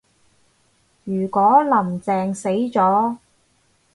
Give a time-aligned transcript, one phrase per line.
[1.03, 3.17] 如果林鄭死咗